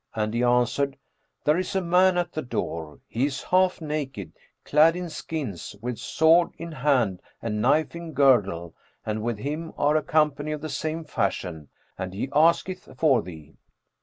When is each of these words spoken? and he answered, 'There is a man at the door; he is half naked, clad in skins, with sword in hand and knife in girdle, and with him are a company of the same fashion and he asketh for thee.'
and 0.15 0.33
he 0.33 0.41
answered, 0.41 0.97
'There 1.43 1.59
is 1.59 1.75
a 1.75 1.79
man 1.79 2.17
at 2.17 2.31
the 2.31 2.41
door; 2.41 2.99
he 3.07 3.27
is 3.27 3.43
half 3.43 3.79
naked, 3.79 4.33
clad 4.65 4.95
in 4.95 5.07
skins, 5.11 5.75
with 5.79 5.99
sword 5.99 6.49
in 6.57 6.71
hand 6.71 7.21
and 7.39 7.61
knife 7.61 7.95
in 7.95 8.11
girdle, 8.11 8.73
and 9.05 9.21
with 9.21 9.37
him 9.37 9.71
are 9.77 9.95
a 9.95 10.01
company 10.01 10.51
of 10.53 10.61
the 10.61 10.69
same 10.69 11.03
fashion 11.05 11.67
and 11.99 12.15
he 12.15 12.27
asketh 12.33 12.89
for 12.97 13.21
thee.' 13.21 13.53